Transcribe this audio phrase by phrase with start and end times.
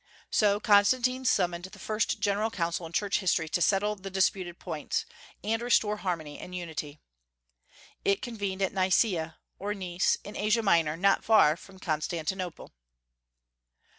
[0.31, 5.05] So Constantine summoned the first general council in Church history to settle the disputed points,
[5.43, 6.99] and restore harmony and unity.
[8.03, 12.71] It convened at Nicaea, or Nice, in Asia Minor, not far from Constantinople.